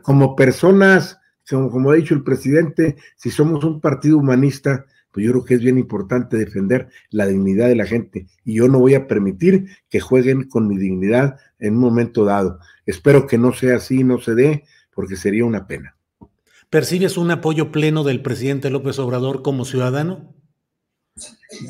como 0.00 0.36
personas, 0.36 1.20
como, 1.48 1.70
como 1.70 1.90
ha 1.90 1.96
dicho 1.96 2.14
el 2.14 2.24
presidente, 2.24 2.96
si 3.16 3.30
somos 3.30 3.62
un 3.62 3.82
partido 3.82 4.16
humanista, 4.16 4.86
pues 5.12 5.26
yo 5.26 5.32
creo 5.32 5.44
que 5.44 5.54
es 5.54 5.60
bien 5.60 5.76
importante 5.76 6.38
defender 6.38 6.88
la 7.10 7.26
dignidad 7.26 7.68
de 7.68 7.76
la 7.76 7.86
gente. 7.86 8.26
Y 8.42 8.54
yo 8.54 8.68
no 8.68 8.78
voy 8.78 8.94
a 8.94 9.06
permitir 9.06 9.66
que 9.90 10.00
jueguen 10.00 10.48
con 10.48 10.66
mi 10.66 10.78
dignidad 10.78 11.36
en 11.58 11.74
un 11.74 11.80
momento 11.80 12.24
dado. 12.24 12.58
Espero 12.86 13.26
que 13.26 13.36
no 13.36 13.52
sea 13.52 13.76
así, 13.76 14.02
no 14.02 14.18
se 14.18 14.34
dé, 14.34 14.64
porque 14.96 15.14
sería 15.14 15.44
una 15.44 15.66
pena. 15.66 15.94
¿Percibes 16.70 17.18
un 17.18 17.30
apoyo 17.30 17.70
pleno 17.70 18.02
del 18.02 18.22
presidente 18.22 18.70
López 18.70 18.98
Obrador 18.98 19.42
como 19.42 19.66
ciudadano? 19.66 20.34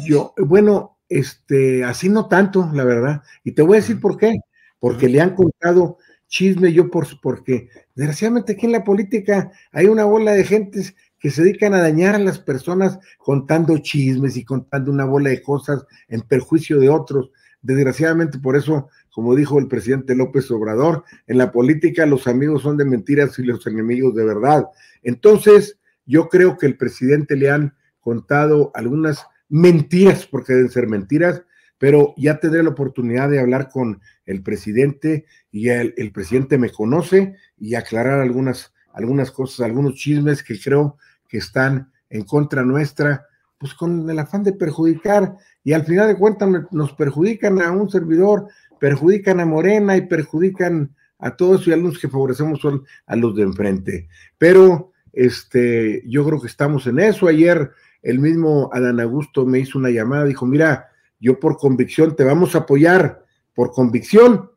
Yo, 0.07 0.33
bueno, 0.39 0.99
este, 1.09 1.85
así 1.85 2.09
no 2.09 2.29
tanto, 2.29 2.71
la 2.73 2.85
verdad. 2.85 3.23
Y 3.45 3.53
te 3.53 3.63
voy 3.63 3.77
a 3.77 3.81
decir 3.81 4.01
por 4.01 4.17
qué. 4.17 4.37
Porque 4.79 5.09
le 5.09 5.21
han 5.21 5.35
contado 5.35 5.99
chisme 6.29 6.73
yo 6.73 6.91
por, 6.91 7.07
porque 7.21 7.69
desgraciadamente 7.95 8.53
aquí 8.53 8.67
en 8.67 8.73
la 8.73 8.85
política 8.85 9.51
hay 9.73 9.87
una 9.87 10.05
bola 10.05 10.33
de 10.33 10.45
gentes 10.45 10.95
que 11.19 11.31
se 11.31 11.43
dedican 11.43 11.75
a 11.75 11.81
dañar 11.81 12.15
a 12.15 12.21
las 12.21 12.39
personas 12.39 12.99
contando 13.19 13.79
chismes 13.79 14.37
y 14.37 14.45
contando 14.45 14.93
una 14.93 15.05
bola 15.05 15.31
de 15.31 15.43
cosas 15.43 15.85
en 16.09 16.21
perjuicio 16.23 16.79
de 16.79 16.91
otros. 16.91 17.31
Desgraciadamente, 17.63 18.39
por 18.39 18.55
eso, 18.57 18.89
como 19.17 19.35
dijo 19.35 19.59
el 19.59 19.67
presidente 19.67 20.15
López 20.15 20.51
Obrador, 20.51 21.03
en 21.27 21.39
la 21.39 21.51
política 21.51 22.05
los 22.05 22.27
amigos 22.27 22.61
son 22.61 22.77
de 22.77 22.85
mentiras 22.85 23.39
y 23.39 23.45
los 23.45 23.67
enemigos 23.67 24.15
de 24.15 24.27
verdad. 24.27 24.67
Entonces, 25.03 25.79
yo 26.05 26.29
creo 26.29 26.59
que 26.59 26.67
el 26.67 26.77
presidente 26.77 27.35
le 27.35 27.49
han 27.49 27.75
contado 27.99 28.71
algunas 28.75 29.25
mentiras, 29.49 30.27
porque 30.27 30.53
deben 30.53 30.69
ser 30.69 30.87
mentiras, 30.87 31.43
pero 31.79 32.13
ya 32.19 32.41
tendré 32.41 32.63
la 32.63 32.69
oportunidad 32.69 33.31
de 33.31 33.41
hablar 33.41 33.71
con 33.71 34.03
el 34.27 34.43
presidente 34.43 35.25
y 35.51 35.71
el, 35.71 35.95
presidente 36.13 36.59
me 36.59 36.69
conoce 36.69 37.37
y 37.57 37.75
aclarar 37.75 38.21
algunas, 38.21 38.75
algunas 38.93 39.31
cosas, 39.31 39.61
algunos 39.61 39.95
chismes 39.95 40.43
que 40.43 40.61
creo 40.61 40.99
que 41.27 41.39
están 41.39 41.91
en 42.11 42.25
contra 42.25 42.65
nuestra, 42.65 43.25
pues 43.57 43.73
con 43.73 44.11
el 44.11 44.19
afán 44.19 44.43
de 44.43 44.53
perjudicar, 44.53 45.37
y 45.65 45.73
al 45.73 45.85
final 45.85 46.07
de 46.07 46.17
cuentas 46.17 46.49
nos 46.71 46.93
perjudican 46.93 47.61
a 47.61 47.73
un 47.73 47.91
servidor, 47.91 48.47
perjudican 48.79 49.41
a 49.41 49.47
Morena 49.47 49.97
y 49.97 50.03
perjudican 50.03 50.95
a 51.19 51.37
todos 51.37 51.67
y 51.67 51.73
a 51.73 51.77
los 51.77 51.99
que 51.99 52.09
favorecemos 52.09 52.61
son 52.61 52.85
a 53.07 53.17
los 53.17 53.35
de 53.35 53.43
enfrente. 53.43 54.09
Pero 54.39 54.93
este, 55.13 56.03
yo 56.07 56.25
creo 56.27 56.41
que 56.41 56.47
estamos 56.47 56.87
en 56.87 56.99
eso. 56.99 57.27
Ayer 57.27 57.71
el 58.03 58.19
mismo 58.19 58.71
Adán 58.73 59.01
Augusto 59.01 59.47
me 59.47 59.59
hizo 59.59 59.79
una 59.79 59.91
llamada, 59.91 60.25
dijo, 60.25 60.47
mira, 60.47 60.91
yo 61.19 61.41
por 61.41 61.57
convicción 61.57 62.15
te 62.15 62.25
vamos 62.25 62.55
a 62.55 62.59
apoyar, 62.59 63.25
por 63.55 63.73
convicción, 63.73 64.51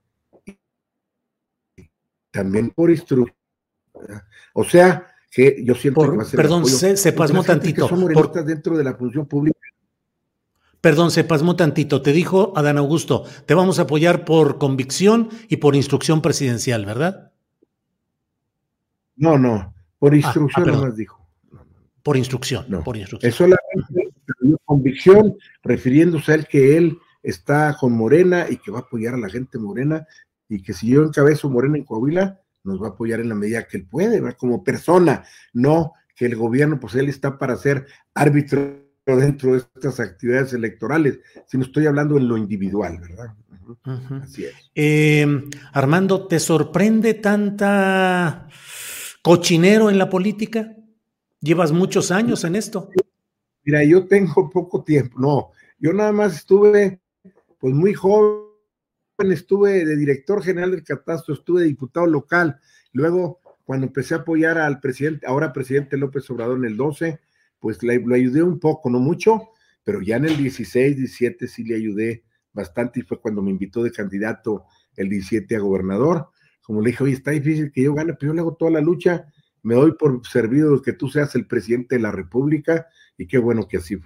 también 2.32 2.70
por 2.72 2.92
instrucción. 2.92 3.36
O 4.54 4.64
sea, 4.64 5.08
que 5.32 5.64
yo 5.64 5.76
siento 5.76 6.02
por, 6.02 6.12
que 6.12 6.18
va 6.18 6.24
a 6.24 6.26
ser 6.26 6.38
perdón, 6.38 6.66
se, 6.66 6.98
se, 6.98 7.14
pasmó 7.14 7.44
tantito. 7.44 7.88
Por, 7.88 8.44
dentro 8.44 8.78
de 8.78 8.84
la 8.84 8.96
función 8.96 9.26
pública. 9.26 9.59
Perdón, 10.82 11.12
se 11.12 11.24
pasmó 11.24 11.56
tantito. 11.56 12.02
Te 12.02 12.14
dijo 12.14 12.54
Adán 12.56 12.78
Augusto, 12.78 13.26
te 13.46 13.54
vamos 13.54 13.80
a 13.80 13.84
apoyar 13.84 14.26
por 14.26 14.58
convicción 14.58 15.30
y 15.50 15.58
por 15.58 15.76
instrucción 15.76 16.22
presidencial, 16.22 16.86
¿verdad? 16.86 17.34
No, 19.16 19.38
no, 19.38 19.74
por 19.98 20.16
instrucción 20.16 20.64
ah, 20.68 20.72
ah, 20.72 20.78
nomás 20.78 20.96
dijo. 20.96 21.28
Por 22.02 22.16
instrucción, 22.16 22.66
no. 22.70 22.84
por 22.84 22.96
instrucción. 22.96 23.30
Es 23.30 23.36
solamente 23.36 24.14
convicción, 24.64 25.36
refiriéndose 25.64 26.32
a 26.32 26.36
él 26.36 26.48
que 26.48 26.78
él 26.78 26.98
está 27.22 27.76
con 27.78 27.92
Morena 27.92 28.46
y 28.50 28.58
que 28.58 28.72
va 28.72 28.80
a 28.80 28.82
apoyar 28.82 29.16
a 29.16 29.18
la 29.18 29.30
gente 29.30 29.58
morena 29.58 30.08
y 30.48 30.62
que 30.62 30.74
si 30.74 30.88
yo 30.88 31.04
encabezo 31.04 31.50
Morena 31.50 31.78
en 31.78 31.84
Coahuila, 31.84 32.40
nos 32.64 32.82
va 32.82 32.88
a 32.88 32.90
apoyar 32.92 33.20
en 33.20 33.30
la 33.30 33.36
medida 33.36 33.68
que 33.68 33.78
él 33.78 33.88
puede, 33.88 34.22
¿verdad? 34.22 34.38
como 34.38 34.64
persona, 34.64 35.24
no 35.54 35.94
que 36.16 36.26
el 36.26 36.36
gobierno, 36.36 36.80
pues 36.80 36.96
él 36.96 37.10
está 37.10 37.38
para 37.38 37.56
ser 37.56 37.88
árbitro 38.14 38.89
dentro 39.06 39.54
de 39.54 39.60
estas 39.60 40.00
actividades 40.00 40.54
electorales, 40.54 41.20
sino 41.48 41.64
estoy 41.64 41.88
hablando 41.88 42.18
en 42.18 42.28
lo 42.28 42.38
individual, 42.38 43.00
¿verdad? 43.00 43.34
Uh 43.68 43.76
-huh. 43.86 44.24
Así 44.24 44.46
es. 44.46 44.54
Eh, 44.76 45.26
Armando, 45.74 46.28
¿te 46.28 46.40
sorprende 46.40 47.16
tanta 47.16 48.48
cochinero 49.22 49.90
en 49.90 49.98
la 49.98 50.10
política? 50.10 50.76
Llevas 51.42 51.72
muchos 51.72 52.12
años 52.12 52.44
en 52.44 52.56
esto. 52.56 52.90
Mira, 53.64 53.84
yo 53.84 54.08
tengo 54.08 54.50
poco 54.50 54.84
tiempo, 54.84 55.20
no, 55.20 55.52
yo 55.80 55.94
nada 55.94 56.12
más 56.12 56.36
estuve 56.36 57.00
pues 57.60 57.74
muy 57.74 57.94
joven 57.94 58.50
estuve 59.20 59.86
de 59.86 59.98
director 59.98 60.42
general 60.42 60.72
del 60.72 60.84
catastro, 60.84 61.34
estuve 61.34 61.62
de 61.62 61.68
diputado 61.68 62.08
local, 62.08 62.60
luego 62.94 63.40
cuando 63.66 63.86
empecé 63.86 64.16
a 64.16 64.20
apoyar 64.20 64.58
al 64.58 64.80
presidente, 64.80 65.28
ahora 65.28 65.54
presidente 65.54 65.98
López 65.98 66.30
Obrador 66.30 66.58
en 66.58 66.66
el 66.66 66.78
12, 66.78 67.20
pues 67.60 67.80
lo 67.84 68.16
ayudé 68.16 68.44
un 68.44 68.60
poco, 68.60 68.90
no 68.90 69.00
mucho, 69.00 69.50
pero 69.84 70.02
ya 70.02 70.18
en 70.18 70.26
el 70.26 70.38
16, 70.38 70.98
17 70.98 71.48
sí 71.48 71.64
le 71.64 71.76
ayudé 71.76 72.24
bastante 72.54 73.00
y 73.00 73.04
fue 73.04 73.20
cuando 73.20 73.42
me 73.42 73.52
invitó 73.52 73.84
de 73.84 73.92
candidato 73.92 74.66
el 74.96 75.10
17 75.10 75.56
a 75.56 75.60
gobernador. 75.60 76.30
Como 76.62 76.82
le 76.82 76.92
dije, 76.92 77.04
oye, 77.04 77.14
está 77.14 77.32
difícil 77.32 77.72
que 77.72 77.84
yo 77.84 77.94
gane, 77.94 78.14
pero 78.14 78.32
yo 78.32 78.34
le 78.34 78.42
hago 78.42 78.56
toda 78.56 78.72
la 78.72 78.82
lucha, 78.82 79.26
me 79.64 79.76
doy 79.76 79.94
por 79.94 80.26
servido 80.28 80.76
de 80.78 80.82
que 80.82 80.94
tú 80.94 81.10
seas 81.10 81.36
el 81.36 81.48
presidente 81.48 81.96
de 81.96 82.02
la 82.02 82.12
República 82.12 82.88
y 83.18 83.28
qué 83.28 83.38
bueno 83.38 83.68
que 83.68 83.78
así 83.78 83.98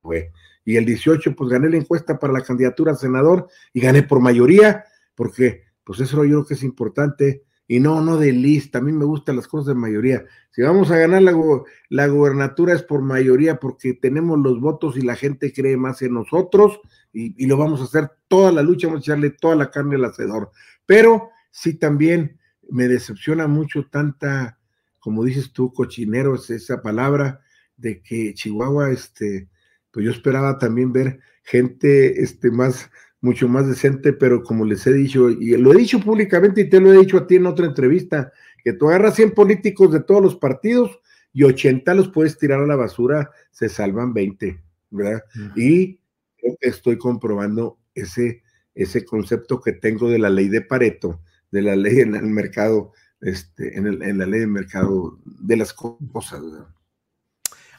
fue 0.00 0.32
y 0.64 0.76
el 0.76 0.84
18 0.84 1.34
pues 1.34 1.50
gané 1.50 1.68
la 1.68 1.76
encuesta 1.76 2.18
para 2.18 2.32
la 2.32 2.42
candidatura 2.42 2.92
a 2.92 2.96
senador 2.96 3.48
y 3.72 3.80
gané 3.80 4.02
por 4.02 4.20
mayoría, 4.20 4.84
porque 5.14 5.64
pues 5.84 6.00
eso 6.00 6.24
yo 6.24 6.30
creo 6.30 6.46
que 6.46 6.54
es 6.54 6.62
importante 6.62 7.44
y 7.66 7.80
no, 7.80 8.00
no 8.00 8.18
de 8.18 8.32
lista, 8.32 8.78
a 8.78 8.82
mí 8.82 8.92
me 8.92 9.04
gustan 9.04 9.36
las 9.36 9.48
cosas 9.48 9.68
de 9.68 9.74
mayoría. 9.74 10.24
Si 10.50 10.62
vamos 10.62 10.90
a 10.90 10.98
ganar 10.98 11.22
la, 11.22 11.34
la 11.88 12.06
gobernatura 12.08 12.74
es 12.74 12.82
por 12.82 13.02
mayoría 13.02 13.58
porque 13.58 13.94
tenemos 13.94 14.38
los 14.38 14.60
votos 14.60 14.96
y 14.96 15.02
la 15.02 15.16
gente 15.16 15.52
cree 15.52 15.76
más 15.76 16.02
en 16.02 16.14
nosotros 16.14 16.80
y, 17.12 17.42
y 17.42 17.46
lo 17.46 17.56
vamos 17.56 17.80
a 17.80 17.84
hacer 17.84 18.10
toda 18.28 18.52
la 18.52 18.62
lucha, 18.62 18.88
vamos 18.88 19.02
a 19.02 19.04
echarle 19.04 19.30
toda 19.30 19.56
la 19.56 19.70
carne 19.70 19.94
al 19.96 20.04
hacedor. 20.04 20.50
Pero 20.86 21.30
sí 21.50 21.74
también 21.74 22.38
me 22.68 22.88
decepciona 22.88 23.46
mucho 23.46 23.86
tanta, 23.88 24.58
como 24.98 25.24
dices 25.24 25.52
tú, 25.52 25.72
cochineros, 25.72 26.50
esa 26.50 26.82
palabra 26.82 27.40
de 27.76 28.02
que 28.02 28.34
Chihuahua, 28.34 28.90
este, 28.90 29.48
pues 29.90 30.04
yo 30.04 30.10
esperaba 30.10 30.58
también 30.58 30.92
ver 30.92 31.20
gente, 31.42 32.22
este, 32.22 32.50
más, 32.50 32.90
mucho 33.22 33.48
más 33.48 33.66
decente, 33.68 34.12
pero 34.12 34.42
como 34.42 34.64
les 34.64 34.86
he 34.86 34.92
dicho, 34.92 35.30
y 35.30 35.56
lo 35.56 35.72
he 35.72 35.76
dicho 35.76 36.00
públicamente 36.00 36.60
y 36.60 36.68
te 36.68 36.80
lo 36.80 36.92
he 36.92 36.98
dicho 36.98 37.16
a 37.16 37.26
ti 37.26 37.36
en 37.36 37.46
otra 37.46 37.66
entrevista, 37.66 38.32
que 38.62 38.72
tú 38.72 38.88
agarras 38.88 39.14
100 39.14 39.30
políticos 39.30 39.92
de 39.92 40.00
todos 40.00 40.20
los 40.20 40.36
partidos 40.36 41.00
y 41.32 41.44
80 41.44 41.94
los 41.94 42.08
puedes 42.08 42.36
tirar 42.36 42.60
a 42.60 42.66
la 42.66 42.76
basura, 42.76 43.30
se 43.52 43.68
salvan 43.68 44.12
20, 44.12 44.60
¿verdad? 44.90 45.22
Y 45.56 46.00
estoy 46.60 46.98
comprobando 46.98 47.78
ese, 47.94 48.42
ese 48.74 49.04
concepto 49.04 49.60
que 49.60 49.72
tengo 49.72 50.10
de 50.10 50.18
la 50.18 50.28
ley 50.28 50.48
de 50.48 50.60
Pareto, 50.60 51.20
de 51.52 51.62
la 51.62 51.76
ley 51.76 52.00
en 52.00 52.16
el 52.16 52.26
mercado, 52.26 52.92
este, 53.20 53.78
en, 53.78 53.86
el, 53.86 54.02
en 54.02 54.18
la 54.18 54.26
ley 54.26 54.40
de 54.40 54.46
mercado 54.48 55.20
de 55.24 55.56
las 55.56 55.72
cosas, 55.72 56.42
¿verdad? 56.42 56.66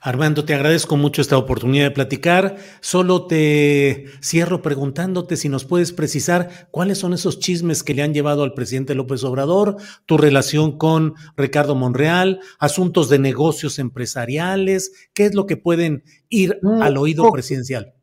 Armando, 0.06 0.44
te 0.44 0.54
agradezco 0.54 0.98
mucho 0.98 1.22
esta 1.22 1.38
oportunidad 1.38 1.86
de 1.86 1.92
platicar. 1.92 2.58
Solo 2.82 3.26
te 3.26 4.08
cierro 4.22 4.62
preguntándote 4.62 5.38
si 5.38 5.48
nos 5.48 5.64
puedes 5.64 5.94
precisar 5.94 6.68
cuáles 6.72 6.98
son 6.98 7.14
esos 7.14 7.40
chismes 7.40 7.84
que 7.84 7.94
le 7.94 8.04
han 8.04 8.14
llevado 8.14 8.44
al 8.44 8.54
presidente 8.54 8.96
López 8.96 9.24
Obrador, 9.24 9.78
tu 10.06 10.18
relación 10.18 10.78
con 10.78 11.14
Ricardo 11.38 11.76
Monreal, 11.76 12.42
asuntos 12.60 13.08
de 13.08 13.20
negocios 13.20 13.80
empresariales, 13.80 15.10
qué 15.14 15.24
es 15.24 15.36
lo 15.36 15.46
que 15.46 15.56
pueden 15.56 16.04
ir 16.28 16.60
al 16.82 16.98
oído 16.98 17.32
presidencial. 17.32 17.94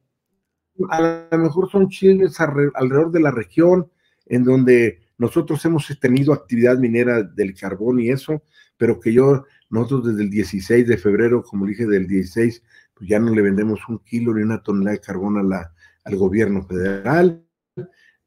A 0.89 1.29
lo 1.31 1.39
mejor 1.39 1.71
son 1.71 1.91
chismes 1.91 2.41
alrededor 2.41 3.13
de 3.13 3.21
la 3.21 3.31
región 3.31 3.91
en 4.25 4.45
donde 4.45 5.01
nosotros 5.19 5.63
hemos 5.67 5.87
tenido 6.01 6.33
actividad 6.33 6.79
minera 6.79 7.23
del 7.23 7.55
carbón 7.55 8.01
y 8.01 8.09
eso, 8.09 8.43
pero 8.79 8.99
que 8.99 9.13
yo 9.13 9.45
nosotros 9.71 10.09
desde 10.09 10.25
el 10.25 10.31
16 10.31 10.87
de 10.87 10.99
febrero, 10.99 11.43
como 11.43 11.67
dije, 11.67 11.87
del 11.87 12.07
16, 12.07 12.63
pues 12.95 13.09
ya 13.09 13.19
no 13.19 13.33
le 13.33 13.41
vendemos 13.41 13.81
un 13.89 14.01
kilo 14.01 14.35
ni 14.35 14.43
una 14.43 14.63
tonelada 14.63 14.97
de 14.97 15.01
carbón 15.01 15.39
a 15.39 15.43
la, 15.43 15.73
al 16.05 16.17
gobierno 16.17 16.67
federal, 16.67 17.45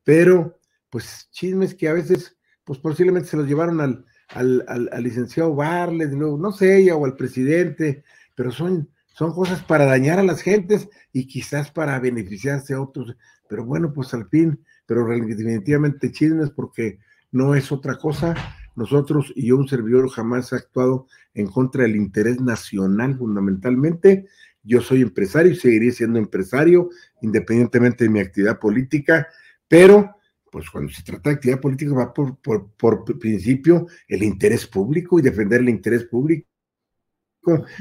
pero 0.03 0.59
pues 0.89 1.27
chismes 1.31 1.75
que 1.75 1.89
a 1.89 1.93
veces, 1.93 2.37
pues 2.63 2.79
posiblemente 2.79 3.29
se 3.29 3.37
los 3.37 3.47
llevaron 3.47 3.81
al, 3.81 4.05
al, 4.29 4.65
al, 4.67 5.03
licenciado 5.03 5.53
Barles, 5.53 6.11
no 6.11 6.51
sé, 6.51 6.77
ella 6.77 6.95
o 6.95 7.05
al 7.05 7.15
presidente, 7.15 8.03
pero 8.35 8.51
son, 8.51 8.89
son 9.13 9.33
cosas 9.33 9.63
para 9.63 9.85
dañar 9.85 10.19
a 10.19 10.23
las 10.23 10.41
gentes 10.41 10.89
y 11.11 11.27
quizás 11.27 11.71
para 11.71 11.99
beneficiarse 11.99 12.73
a 12.73 12.81
otros, 12.81 13.15
pero 13.49 13.65
bueno, 13.65 13.91
pues 13.93 14.13
al 14.13 14.29
fin, 14.29 14.63
pero 14.85 15.05
definitivamente 15.05 16.11
chismes 16.11 16.51
porque 16.51 16.99
no 17.31 17.53
es 17.55 17.71
otra 17.71 17.97
cosa 17.97 18.35
nosotros 18.75 19.31
y 19.35 19.47
yo, 19.47 19.57
un 19.57 19.67
servidor, 19.67 20.09
jamás 20.09 20.51
he 20.51 20.55
actuado 20.55 21.07
en 21.33 21.47
contra 21.47 21.83
del 21.83 21.95
interés 21.95 22.41
nacional 22.41 23.17
fundamentalmente. 23.17 24.27
Yo 24.63 24.81
soy 24.81 25.01
empresario 25.01 25.51
y 25.51 25.55
seguiré 25.55 25.91
siendo 25.91 26.19
empresario 26.19 26.89
independientemente 27.21 28.05
de 28.05 28.09
mi 28.09 28.19
actividad 28.19 28.59
política, 28.59 29.27
pero 29.67 30.15
pues 30.53 30.69
cuando 30.69 30.91
se 30.91 31.01
trata 31.01 31.29
de 31.29 31.35
actividad 31.35 31.59
política 31.59 31.93
va 31.93 32.13
por, 32.13 32.37
por, 32.37 33.19
principio 33.19 33.87
el 34.07 34.21
interés 34.21 34.67
público 34.67 35.17
y 35.17 35.23
defender 35.23 35.61
el 35.61 35.69
interés 35.69 36.05
público 36.05 36.47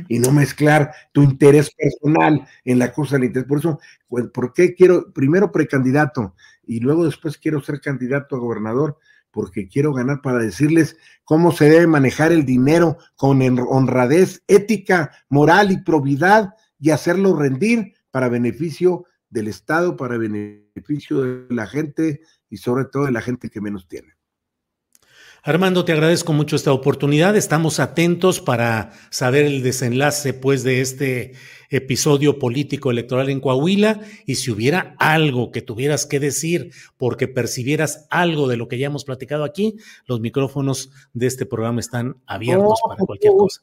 y 0.08 0.18
no 0.18 0.32
mezclar 0.32 0.90
tu 1.12 1.22
interés 1.22 1.70
personal 1.70 2.46
en 2.64 2.78
la 2.78 2.92
cosa 2.92 3.16
del 3.16 3.26
interés. 3.26 3.46
Por 3.46 3.58
eso, 3.58 3.78
pues, 4.08 4.26
¿por 4.28 4.54
qué 4.54 4.74
quiero 4.74 5.12
primero 5.12 5.52
precandidato 5.52 6.34
y 6.66 6.80
luego 6.80 7.04
después 7.04 7.36
quiero 7.36 7.60
ser 7.60 7.80
candidato 7.80 8.36
a 8.36 8.40
gobernador? 8.40 8.98
Porque 9.32 9.66
quiero 9.66 9.92
ganar 9.92 10.20
para 10.22 10.38
decirles 10.38 10.96
cómo 11.24 11.50
se 11.50 11.68
debe 11.68 11.86
manejar 11.86 12.30
el 12.30 12.44
dinero 12.44 12.98
con 13.16 13.40
honradez, 13.58 14.42
ética, 14.46 15.10
moral 15.28 15.72
y 15.72 15.82
probidad 15.82 16.54
y 16.78 16.90
hacerlo 16.90 17.34
rendir 17.34 17.94
para 18.10 18.28
beneficio 18.28 19.06
del 19.30 19.48
Estado, 19.48 19.96
para 19.96 20.18
beneficio 20.18 21.22
de 21.22 21.54
la 21.54 21.66
gente 21.66 22.20
y 22.50 22.58
sobre 22.58 22.84
todo 22.84 23.06
de 23.06 23.12
la 23.12 23.22
gente 23.22 23.48
que 23.48 23.60
menos 23.60 23.88
tiene. 23.88 24.12
Armando, 25.44 25.84
te 25.84 25.92
agradezco 25.92 26.32
mucho 26.32 26.54
esta 26.54 26.72
oportunidad. 26.72 27.34
Estamos 27.34 27.80
atentos 27.80 28.40
para 28.40 28.92
saber 29.10 29.44
el 29.44 29.64
desenlace, 29.64 30.34
pues, 30.34 30.62
de 30.62 30.80
este 30.80 31.32
episodio 31.72 32.38
político 32.38 32.90
electoral 32.90 33.30
en 33.30 33.40
Coahuila 33.40 34.00
y 34.26 34.36
si 34.36 34.50
hubiera 34.50 34.94
algo 34.98 35.50
que 35.50 35.62
tuvieras 35.62 36.06
que 36.06 36.20
decir 36.20 36.70
porque 36.96 37.28
percibieras 37.28 38.06
algo 38.10 38.46
de 38.46 38.56
lo 38.56 38.68
que 38.68 38.78
ya 38.78 38.86
hemos 38.86 39.04
platicado 39.04 39.44
aquí, 39.44 39.76
los 40.06 40.20
micrófonos 40.20 40.90
de 41.14 41.26
este 41.26 41.46
programa 41.46 41.80
están 41.80 42.16
abiertos 42.26 42.78
para 42.86 43.04
cualquier 43.04 43.32
cosa. 43.32 43.60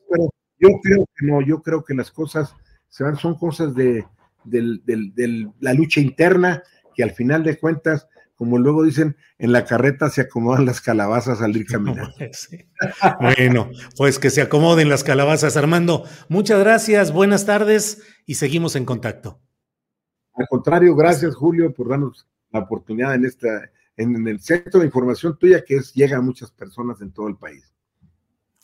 yo 0.59 0.69
creo 0.81 1.05
que 1.15 1.25
no, 1.25 1.41
yo 1.41 1.61
creo 1.61 1.83
que 1.83 1.93
las 1.93 2.11
cosas 2.11 2.53
son 2.89 3.35
cosas 3.35 3.75
de, 3.75 4.03
de 4.43 5.49
la 5.59 5.73
lucha 5.73 6.01
interna 6.01 6.63
que 6.95 7.03
al 7.03 7.11
final 7.11 7.43
de 7.43 7.57
cuentas 7.57 8.07
como 8.39 8.57
luego 8.57 8.83
dicen, 8.83 9.17
en 9.37 9.51
la 9.51 9.65
carreta 9.65 10.09
se 10.09 10.21
acomodan 10.21 10.65
las 10.65 10.79
calabazas 10.79 11.41
al 11.41 11.57
ir 11.57 11.65
caminando. 11.65 12.13
Bueno, 13.19 13.69
pues 13.97 14.17
que 14.17 14.29
se 14.29 14.41
acomoden 14.41 14.87
las 14.87 15.03
calabazas. 15.03 15.57
Armando, 15.57 16.05
muchas 16.29 16.57
gracias, 16.61 17.11
buenas 17.11 17.45
tardes 17.45 18.01
y 18.25 18.35
seguimos 18.35 18.77
en 18.77 18.85
contacto. 18.85 19.41
Al 20.35 20.47
contrario, 20.47 20.95
gracias 20.95 21.35
Julio 21.35 21.73
por 21.73 21.89
darnos 21.89 22.29
la 22.51 22.61
oportunidad 22.61 23.13
en 23.13 23.25
esta, 23.25 23.69
en, 23.97 24.25
el 24.25 24.39
centro 24.39 24.79
de 24.79 24.85
información 24.85 25.37
tuya 25.37 25.65
que 25.65 25.75
es, 25.75 25.93
llega 25.93 26.15
a 26.15 26.21
muchas 26.21 26.49
personas 26.49 27.01
en 27.01 27.11
todo 27.11 27.27
el 27.27 27.35
país. 27.35 27.69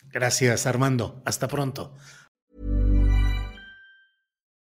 Gracias, 0.09 0.65
Armando. 0.67 1.21
Hasta 1.25 1.49
pronto. 1.49 1.93